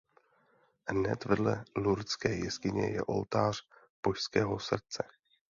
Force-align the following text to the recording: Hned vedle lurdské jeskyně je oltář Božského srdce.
Hned 0.87 1.25
vedle 1.25 1.65
lurdské 1.75 2.33
jeskyně 2.35 2.89
je 2.91 3.01
oltář 3.03 3.67
Božského 4.03 4.59
srdce. 4.59 5.03